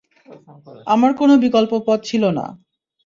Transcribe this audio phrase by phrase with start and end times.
[0.87, 2.45] আমার কোনও বিকল্প পথ ছিল না।